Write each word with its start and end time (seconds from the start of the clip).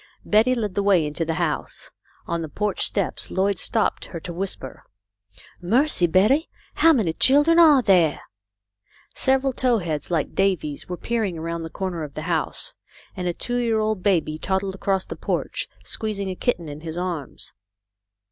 Betty 0.25 0.55
led 0.55 0.73
the 0.73 0.81
way 0.81 1.05
into 1.05 1.25
the 1.25 1.35
house. 1.35 1.91
On 2.25 2.41
the 2.41 2.49
porch 2.49 2.81
steps 2.83 3.29
Lloyd 3.29 3.59
stopped 3.59 4.05
her 4.05 4.19
to 4.21 4.33
whisper:" 4.33 4.83
Mercy, 5.77 6.07
Betty! 6.07 6.49
How 6.73 6.91
many 6.91 7.13
children 7.13 7.59
are 7.59 7.83
there?" 7.83 8.21
Several 9.13 9.53
tow 9.53 9.77
heads 9.77 10.09
like 10.09 10.33
Davy's 10.33 10.89
were 10.89 10.97
peering 10.97 11.37
around 11.37 11.61
the 11.61 11.69
corner 11.69 12.01
of 12.01 12.15
the 12.15 12.23
house, 12.23 12.73
and 13.15 13.27
a 13.27 13.33
two 13.35 13.57
year 13.57 13.77
old 13.79 14.01
baby 14.01 14.39
toddled 14.39 14.73
across 14.73 15.05
the 15.05 15.15
porch, 15.15 15.67
squeezing 15.83 16.31
a 16.31 16.35
kitten 16.35 16.67
in 16.67 16.81
his 16.81 16.97
arms. 16.97 17.51